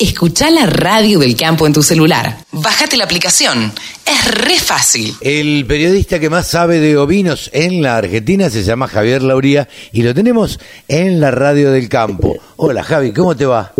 [0.00, 2.38] Escucha la radio del campo en tu celular.
[2.52, 3.70] Bájate la aplicación.
[4.06, 5.14] Es re fácil.
[5.20, 10.02] El periodista que más sabe de ovinos en la Argentina se llama Javier Lauría y
[10.02, 10.58] lo tenemos
[10.88, 12.34] en la radio del campo.
[12.56, 13.74] Hola Javi, ¿cómo te va?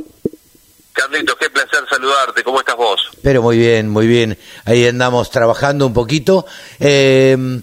[0.92, 2.42] Carlitos, qué placer saludarte.
[2.44, 3.00] ¿Cómo estás vos?
[3.22, 4.36] Pero muy bien, muy bien.
[4.66, 6.44] Ahí andamos trabajando un poquito.
[6.78, 7.62] Eh,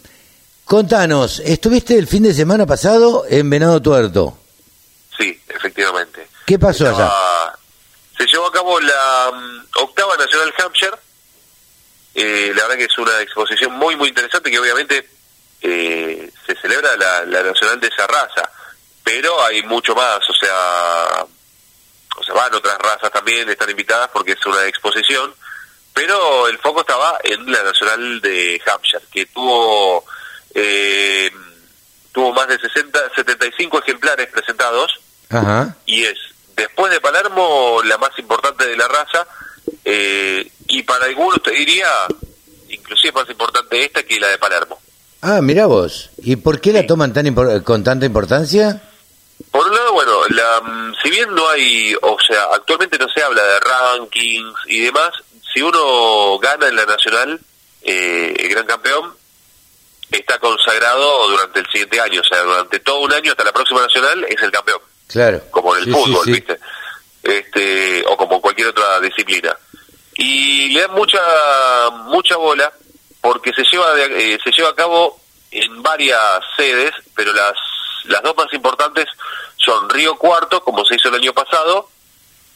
[0.66, 4.36] contanos, ¿estuviste el fin de semana pasado en Venado Tuerto?
[5.16, 6.28] Sí, efectivamente.
[6.48, 7.12] ¿Qué pasó allá?
[8.18, 10.98] Se llevó a cabo la mm, octava Nacional Hampshire.
[12.16, 15.08] Eh, la verdad que es una exposición muy, muy interesante que obviamente
[15.62, 18.50] eh, se celebra la, la Nacional de esa raza,
[19.04, 21.26] pero hay mucho más, o sea,
[22.18, 25.34] o sea, van otras razas también, están invitadas porque es una exposición,
[25.94, 30.04] pero el foco estaba en la Nacional de Hampshire, que tuvo
[30.56, 31.32] eh,
[32.12, 35.76] tuvo más de 60, 75 ejemplares presentados Ajá.
[35.86, 36.18] y es
[36.58, 39.26] después de Palermo la más importante de la raza
[39.86, 41.88] eh, y para algunos te diría
[42.70, 44.80] inclusive más importante esta que la de Palermo.
[45.22, 46.10] Ah, mira vos.
[46.18, 48.82] ¿Y por qué la toman tan con tanta importancia?
[49.52, 53.22] Por un lado, bueno, la, mm, si bien no hay, o sea, actualmente no se
[53.22, 55.12] habla de rankings y demás,
[55.54, 57.40] si uno gana en la nacional,
[57.84, 59.16] eh, el gran campeón
[60.12, 63.82] está consagrado durante el siguiente año, o sea, durante todo un año hasta la próxima
[63.82, 65.42] nacional es el campeón, Claro.
[65.52, 66.40] como en el Sí, fútbol, sí, sí.
[66.40, 66.60] ¿viste?
[67.24, 69.56] Este, o como cualquier otra disciplina.
[70.16, 71.20] Y le dan mucha
[72.06, 72.72] mucha bola
[73.22, 75.20] porque se lleva de- eh, se lleva a cabo
[75.52, 76.20] en varias
[76.56, 77.54] sedes, pero las
[78.06, 79.06] las dos más importantes
[79.58, 81.90] son Río Cuarto, como se hizo el año pasado,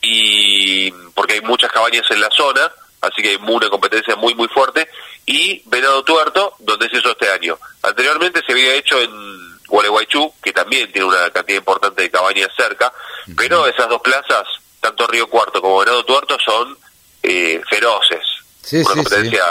[0.01, 4.47] y porque hay muchas cabañas en la zona, así que hay una competencia muy muy
[4.47, 4.87] fuerte,
[5.25, 7.57] y Venado Tuerto, donde se hizo este año.
[7.83, 12.91] Anteriormente se había hecho en Gualeguaychú, que también tiene una cantidad importante de cabañas cerca,
[13.37, 14.43] pero esas dos plazas,
[14.81, 16.77] tanto Río Cuarto como Venado Tuerto, son
[17.23, 18.19] eh, feroces.
[18.61, 19.43] Sí, una sí, competencia,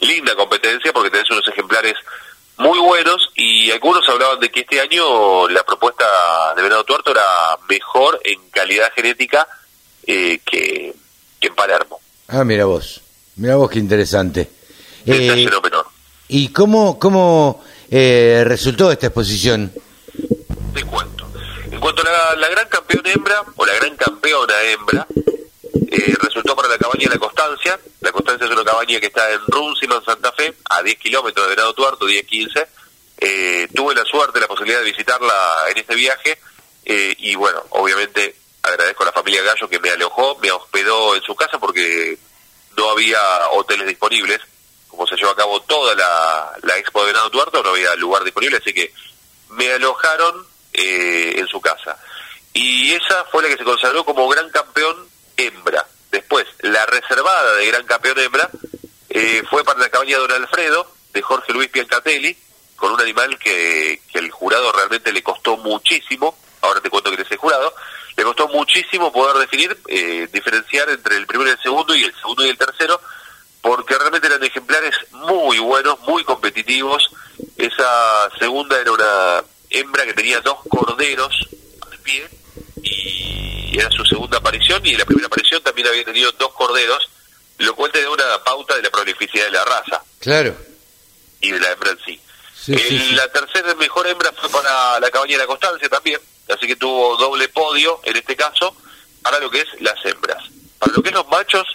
[0.00, 1.94] linda competencia, porque tenés unos ejemplares
[2.56, 6.04] muy buenos y algunos hablaban de que este año la propuesta
[6.56, 7.22] de Venado Tuerto era
[7.68, 9.46] mejor en calidad genética
[10.06, 10.94] eh, que,
[11.40, 12.00] que en Palermo.
[12.28, 13.00] Ah, mira vos.
[13.36, 14.50] Mira vos qué interesante.
[15.06, 15.46] Eh.
[16.28, 19.72] ¿Y cómo, cómo eh, resultó esta exposición?
[20.74, 21.26] Te cuento.
[21.70, 25.06] En cuanto a la, gran campeona hembra, o la gran campeona hembra,
[25.90, 27.78] eh, resultó para la cabaña La Constancia.
[28.00, 31.50] La Constancia es una cabaña que está en Runciman, Santa Fe, a 10 kilómetros de
[31.54, 32.66] Venado Tuerto, 10-15.
[33.18, 35.34] Eh, tuve la suerte, la posibilidad de visitarla
[35.70, 36.38] en este viaje
[36.84, 41.22] eh, y bueno, obviamente agradezco a la familia Gallo que me alojó, me hospedó en
[41.22, 42.18] su casa porque
[42.76, 43.18] no había
[43.52, 44.40] hoteles disponibles.
[44.94, 48.22] Como se llevó a cabo toda la, la expo de Venado Tuerto, no había lugar
[48.24, 48.92] disponible, así que
[49.50, 51.98] me alojaron eh, en su casa.
[52.52, 55.86] Y esa fue la que se consagró como gran campeón hembra.
[56.10, 58.48] Después, la reservada de gran campeón hembra
[59.10, 62.36] eh, fue para la cabaña Don Alfredo, de Jorge Luis Piancatelli,
[62.76, 67.22] con un animal que, que el jurado realmente le costó muchísimo, ahora te cuento que
[67.22, 67.74] es el jurado,
[68.16, 72.14] le costó muchísimo poder definir, eh, diferenciar entre el primero y el segundo y el
[72.14, 73.00] segundo y el tercero,
[73.64, 77.02] porque realmente eran ejemplares muy buenos, muy competitivos.
[77.56, 81.34] Esa segunda era una hembra que tenía dos corderos
[81.90, 82.28] al pie
[82.82, 87.08] y era su segunda aparición y en la primera aparición también había tenido dos corderos,
[87.58, 90.54] lo cual te da una pauta de la prolificidad de la raza Claro.
[91.40, 92.20] y de la hembra en sí.
[92.68, 93.12] El- sí.
[93.14, 96.20] La tercera mejor hembra fue para la cabaña de la Constancia también,
[96.54, 98.76] así que tuvo doble podio en este caso
[99.22, 100.44] para lo que es las hembras.
[100.78, 101.66] Para lo que es los machos,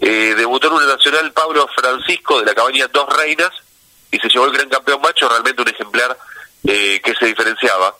[0.00, 3.50] eh, debutó en una nacional Pablo Francisco de la cabaña Dos Reinas
[4.10, 6.16] y se llevó el gran campeón macho, realmente un ejemplar
[6.66, 7.94] eh, que se diferenciaba,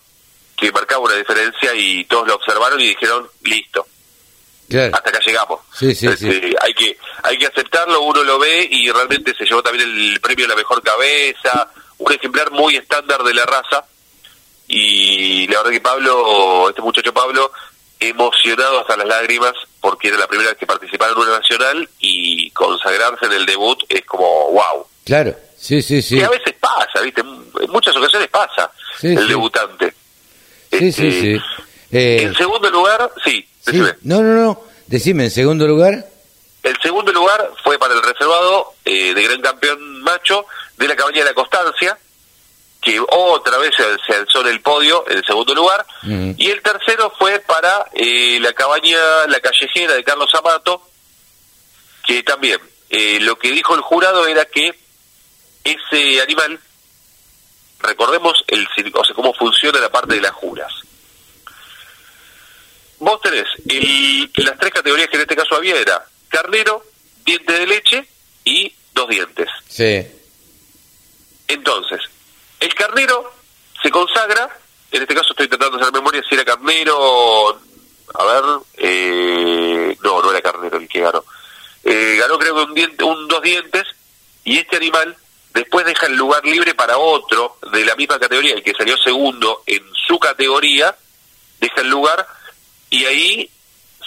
[0.57, 3.87] que marcaba una diferencia y todos lo observaron y dijeron, listo,
[4.69, 4.95] Claro.
[4.97, 5.61] hasta acá llegamos.
[5.75, 9.63] Sí, sí, Este, Hay que hay que aceptarlo, uno lo ve y realmente se llevó
[9.63, 13.85] también el premio de la mejor cabeza, un ejemplar muy estándar de la raza
[14.67, 17.51] y la verdad que Pablo, este muchacho Pablo,
[18.01, 22.51] emocionado hasta las lágrimas porque era la primera vez que participaba en una nacional y
[22.51, 24.87] consagrarse en el debut es como wow.
[25.05, 25.35] Claro.
[25.57, 26.19] Sí, sí, sí.
[26.19, 27.21] Que a veces pasa, ¿viste?
[27.23, 28.71] En muchas ocasiones pasa
[29.01, 29.29] Sí, el sí.
[29.29, 29.95] debutante.
[30.71, 31.41] Sí, sí, Este, sí.
[31.91, 33.83] Eh, En segundo lugar, sí, sí.
[34.03, 34.61] No, no, no.
[34.87, 36.07] Decime, en segundo lugar.
[36.63, 40.45] El segundo lugar fue para el reservado eh, de gran campeón macho
[40.77, 41.97] de la cabaña de la Constancia,
[42.89, 45.85] que otra vez se, alzó en el podio en el segundo lugar.
[46.03, 50.89] Y el tercero fue para eh, la cabaña La Callejera de Carlos Amato,
[52.07, 52.59] que también
[52.89, 54.73] eh, lo que dijo el jurado era que
[55.65, 56.59] ese animal,
[57.81, 60.73] recordemos el, o sea, cómo funciona la parte de las juras.
[63.01, 66.83] vos tenés el- las tres categorías que en este caso había era carnero,
[67.27, 68.09] diente de leche
[68.45, 69.49] y dos dientes.
[69.69, 70.07] Sí.
[71.49, 72.01] Entonces,
[72.61, 73.33] el carnero
[73.83, 74.49] se consagra,
[74.91, 77.61] en este caso estoy tratando de hacer memoria si era carnero,
[78.15, 78.45] a ver,
[78.77, 81.25] eh, no, no era carnero el que ganó.
[81.85, 83.85] Eh, ganó creo que un, diente, un dos dientes
[84.45, 85.17] y este animal
[85.55, 89.63] después deja el lugar libre para otro de la misma categoría, el que salió segundo
[89.67, 90.97] en su categoría,
[91.61, 92.27] deja el lugar
[92.91, 93.51] y ahí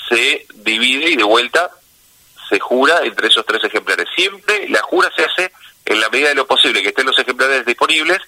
[0.09, 1.71] se divide y de vuelta
[2.50, 4.07] se jura entre esos tres ejemplares.
[4.15, 5.51] Siempre la jura se hace
[5.86, 8.19] en la medida de lo posible que estén los ejemplares disponibles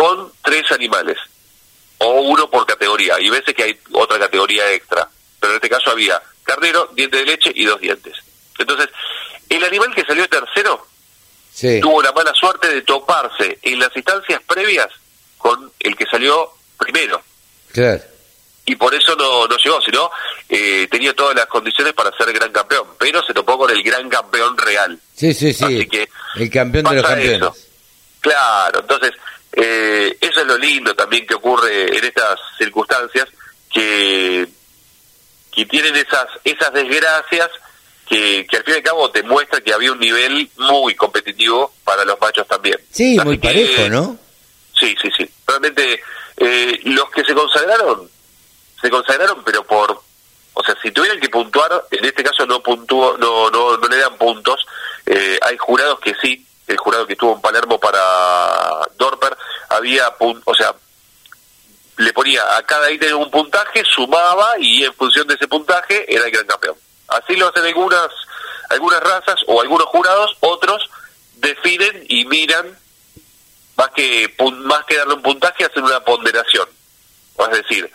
[0.00, 1.18] con tres animales
[1.98, 3.16] o uno por categoría.
[3.16, 5.06] Hay veces que hay otra categoría extra,
[5.38, 8.14] pero en este caso había carnero, diente de leche y dos dientes.
[8.58, 8.88] Entonces,
[9.50, 10.86] el animal que salió tercero
[11.52, 11.80] Sí.
[11.82, 14.88] tuvo la mala suerte de toparse en las instancias previas
[15.36, 17.20] con el que salió primero
[17.72, 18.00] Claro.
[18.64, 20.10] y por eso no, no llegó, sino
[20.48, 24.08] eh, tenía todas las condiciones para ser gran campeón, pero se topó con el gran
[24.08, 24.98] campeón real.
[25.14, 25.64] Sí, sí, sí.
[25.64, 27.36] Así que el campeón de los campeones.
[27.36, 27.54] eso.
[28.20, 29.12] Claro, entonces
[29.52, 33.26] eh, eso es lo lindo también que ocurre en estas circunstancias
[33.72, 34.46] que
[35.52, 37.48] que tienen esas esas desgracias
[38.08, 41.72] que, que al fin y al cabo te muestra que había un nivel muy competitivo
[41.84, 42.76] para los machos también.
[42.90, 44.18] Sí, Así muy que- parejo, ¿no?
[44.78, 45.28] Sí, sí, sí.
[45.46, 46.00] Realmente
[46.38, 48.10] eh, los que se consagraron,
[48.80, 50.02] se consagraron, pero por,
[50.54, 53.96] o sea, si tuvieran que puntuar, en este caso no puntuó, no, no, no le
[53.98, 54.64] dan puntos.
[55.06, 56.44] Eh, hay jurados que sí.
[56.70, 59.36] El jurado que estuvo en Palermo para Dorper
[59.68, 60.72] había, o sea,
[61.96, 66.24] le ponía a cada ítem un puntaje, sumaba y en función de ese puntaje era
[66.26, 66.76] el gran campeón.
[67.08, 68.08] Así lo hacen algunas
[68.68, 70.88] algunas razas o algunos jurados, otros
[71.34, 72.78] definen y miran
[73.76, 76.68] más que más que darle un puntaje hacen una ponderación.
[77.36, 77.90] Es decir,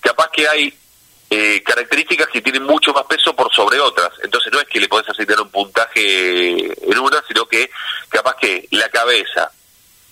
[0.00, 0.78] capaz que hay
[1.34, 4.10] eh, características que tienen mucho más peso por sobre otras.
[4.22, 7.70] Entonces no es que le podés asignar un puntaje en una, sino que
[8.10, 9.50] capaz que la cabeza,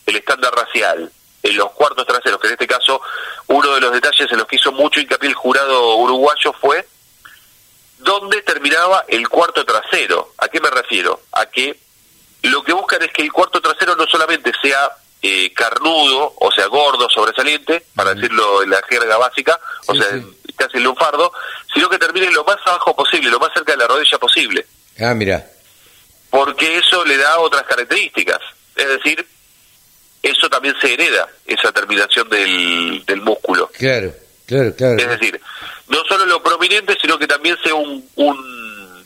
[0.06, 1.12] el estándar racial,
[1.43, 3.02] en los cuartos traseros, que en este caso
[3.49, 6.88] uno de los detalles en los que hizo mucho hincapié el jurado uruguayo fue
[7.99, 10.32] dónde terminaba el cuarto trasero.
[10.38, 11.20] ¿A qué me refiero?
[11.32, 11.78] A que
[12.44, 14.90] lo que buscan es que el cuarto trasero no solamente sea
[15.20, 20.50] eh, carnudo, o sea, gordo, sobresaliente, para decirlo en la jerga básica, o sea, sí.
[20.64, 21.32] Casi el lunfardo,
[21.74, 24.66] sino que termine lo más abajo posible, lo más cerca de la rodilla posible,
[25.00, 25.44] Ah, mira.
[26.30, 28.38] porque eso le da otras características.
[28.76, 29.26] Es decir,
[30.22, 33.70] eso también se hereda, esa terminación del, del músculo.
[33.76, 34.12] Claro,
[34.46, 34.96] claro, claro.
[34.98, 35.40] Es decir,
[35.88, 39.04] no solo lo prominente, sino que también sea un, un,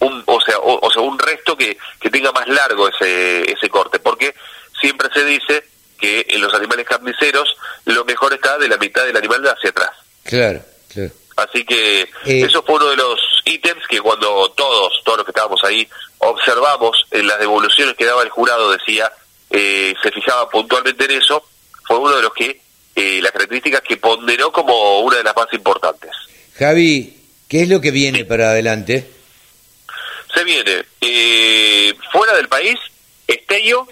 [0.00, 3.68] un- o sea, o, o sea, un resto que, que tenga más largo ese, ese
[3.68, 4.34] corte, porque
[4.80, 5.64] siempre se dice
[5.98, 9.90] que en los animales carniceros lo mejor está de la mitad del animal hacia atrás.
[10.24, 10.60] Claro,
[10.92, 11.12] claro.
[11.36, 12.42] Así que Eh.
[12.42, 16.96] eso fue uno de los ítems que cuando todos, todos los que estábamos ahí, observamos
[17.10, 19.10] en las devoluciones que daba el jurado, decía,
[19.50, 21.42] eh, se fijaba puntualmente en eso,
[21.86, 22.60] fue uno de los que,
[22.94, 26.10] eh, las características que ponderó como una de las más importantes.
[26.58, 27.16] Javi,
[27.48, 29.10] ¿qué es lo que viene para adelante?
[30.34, 32.78] Se viene eh, fuera del país,
[33.26, 33.86] Estello,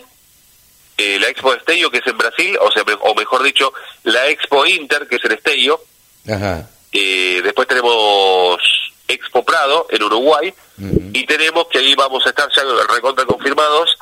[0.99, 3.73] eh, la Expo Estello que es en Brasil, o sea, o mejor dicho,
[4.05, 5.81] la Expo Inter que es en Estello,
[6.29, 6.69] Ajá.
[6.93, 8.59] Eh, después tenemos
[9.07, 11.11] Expo Prado en Uruguay Ujú.
[11.13, 13.97] y tenemos que ahí vamos a estar ya recontra confirmados.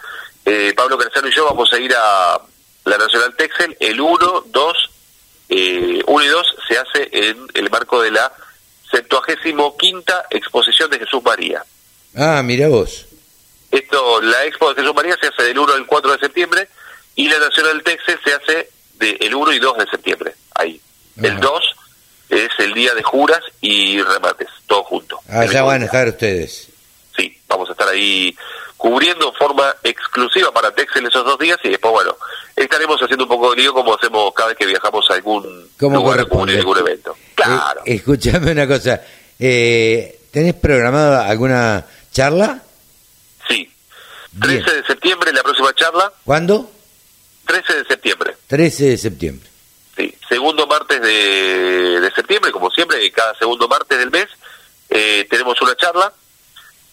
[0.44, 2.40] Eh, Pablo Crescano y yo vamos a ir a
[2.84, 4.90] la Nacional Texel el 1, 2,
[5.50, 8.32] eh, 1 y 2 se hace en el marco de la
[8.90, 11.62] 75 quinta exposición de Jesús María.
[12.16, 13.04] Ah, mira vos.
[13.70, 16.68] Esto, la Expo de Jesús María se hace del 1 al 4 de septiembre
[17.14, 20.34] y la Nacional Texel se hace del 1 y 2 de septiembre.
[20.54, 20.80] Ahí.
[21.22, 21.40] El Ajá.
[21.40, 21.67] 2
[22.46, 25.18] es el día de juras y remates, todo junto.
[25.28, 26.68] Allá mismo van a estar ustedes.
[27.16, 28.36] Sí, vamos a estar ahí
[28.76, 32.16] cubriendo en forma exclusiva para Texel esos dos días y después, bueno,
[32.54, 36.26] estaremos haciendo un poco de lío como hacemos cada vez que viajamos a algún lugar
[36.28, 37.16] cubrir algún evento.
[37.34, 37.80] Claro.
[37.84, 39.00] Eh, escúchame una cosa.
[39.38, 42.62] Eh, ¿Tenés programada alguna charla?
[43.48, 43.70] sí.
[44.30, 44.62] Bien.
[44.62, 46.70] 13 de septiembre, la próxima charla, ¿Cuándo?
[47.46, 48.36] 13 de septiembre.
[48.46, 49.47] 13 de septiembre.
[49.98, 54.28] Sí, segundo martes de, de septiembre, como siempre, cada segundo martes del mes,
[54.90, 56.12] eh, tenemos una charla.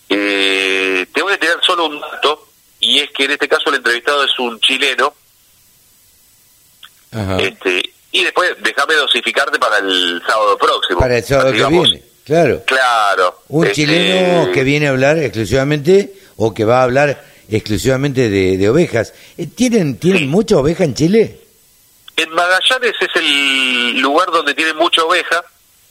[0.10, 2.48] Eh, te voy a tirar solo un dato,
[2.80, 5.14] y es que en este caso el entrevistado es un chileno,
[7.12, 7.38] Ajá.
[7.38, 11.00] este y después déjame dosificarte para el sábado próximo.
[11.00, 12.04] Para el sábado que viene.
[12.26, 12.64] Claro.
[12.66, 13.42] Claro.
[13.50, 18.58] Un Este, chileno que viene a hablar exclusivamente o que va a hablar exclusivamente de,
[18.58, 19.14] de ovejas.
[19.38, 20.28] Eh, ¿Tienen, ¿tienen Sí.
[20.28, 21.40] mucha oveja en Chile?
[22.18, 25.44] En Magallanes es el lugar donde tiene mucha oveja,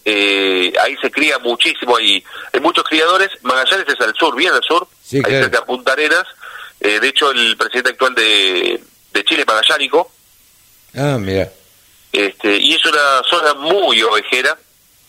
[0.06, 4.62] eh, ahí se cría muchísimo, hay, hay muchos criadores, Magallanes es al sur, bien al
[4.62, 5.42] sur, Sí, ahí claro.
[5.44, 6.26] cerca de Punta Arenas,
[6.80, 10.10] Eh, de hecho el presidente actual de, de Chile, Magallánico,
[10.96, 11.50] Ah, mira.
[12.12, 14.58] este, y es una zona muy ovejera,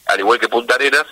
[0.05, 1.05] al igual que Punta Arenas,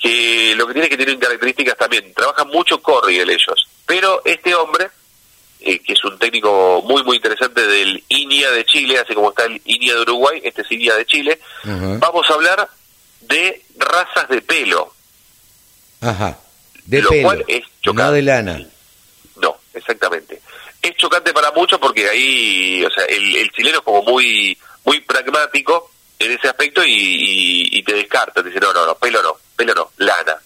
[0.00, 4.54] que lo que tiene es que tienen características también, trabajan mucho corriel ellos, pero este
[4.54, 4.90] hombre,
[5.64, 9.44] eh, que es un técnico muy muy interesante del INIA de Chile, así como está
[9.44, 12.68] el INIA de Uruguay, este es INIA de Chile, vamos a hablar
[13.20, 14.92] de razas de pelo,
[16.00, 16.38] Ajá.
[16.84, 18.14] De Lo pelo, cual es no chocante.
[18.16, 18.60] de lana.
[19.36, 20.40] No, exactamente.
[20.82, 25.00] Es chocante para muchos porque ahí, o sea, el, el chileno es como muy muy
[25.00, 29.22] pragmático en ese aspecto y, y- y te descarta, te dice, no, no, no, pelo
[29.22, 30.36] no, pelo no, lana.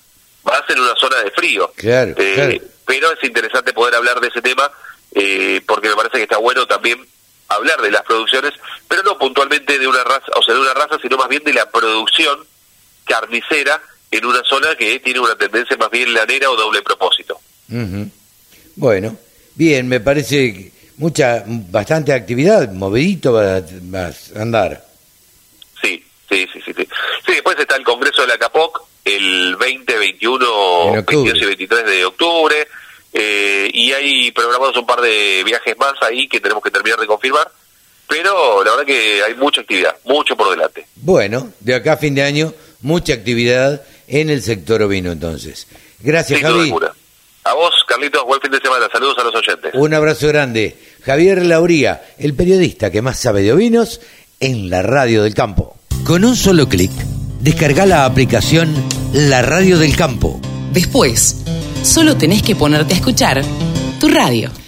[0.43, 1.73] Vas en una zona de frío.
[1.75, 2.59] Claro, Eh, claro.
[2.87, 4.71] Pero es interesante poder hablar de ese tema
[5.17, 7.05] eh, porque me parece que está bueno también
[7.49, 8.53] hablar de las producciones,
[8.87, 11.55] pero no puntualmente de una raza, o sea, de una raza, sino más bien de
[11.55, 12.39] la producción
[13.05, 13.81] carnicera
[14.11, 17.41] en una zona que tiene una tendencia más bien lanera o doble propósito.
[17.71, 18.11] Ujú.
[18.75, 19.17] Bueno,
[19.55, 24.85] bien, me parece mucha, bastante actividad, movidito va, va a andar.
[25.81, 26.89] Sí, sí, sí, sí, sí.
[27.25, 30.45] Sí, después está el Congreso de la CAPOC el 20, 21,
[30.93, 31.33] En octubre.
[31.33, 32.69] 22 y 23 de octubre.
[33.19, 37.07] Eh, y hay programados un par de viajes más ahí que tenemos que terminar de
[37.07, 37.51] confirmar.
[38.07, 40.87] Pero la verdad que hay mucha actividad, mucho por delante.
[40.97, 45.67] Bueno, de acá a fin de año, mucha actividad en el sector ovino entonces.
[46.01, 46.73] Gracias, Sin Javi.
[47.45, 48.87] A vos, Carlitos, buen fin de semana.
[48.93, 49.73] Saludos a los oyentes.
[49.75, 50.77] Un abrazo grande.
[51.05, 54.01] Javier Lauría, el periodista que más sabe de ovinos
[54.41, 55.79] en la radio del campo.
[56.05, 56.91] Con un solo clic,
[57.41, 58.75] descarga la aplicación
[59.13, 60.41] La Radio del Campo.
[60.73, 61.37] Después,
[61.87, 63.43] solo tenés que ponerte a escuchar
[64.01, 64.66] tu radio.